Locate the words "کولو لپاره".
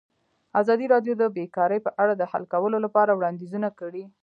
2.53-3.11